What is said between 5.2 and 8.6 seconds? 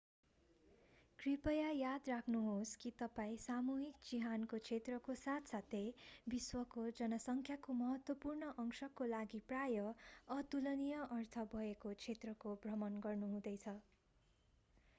साथसाथै विश्वको जनसंख्याको महत्त्वपूर्ण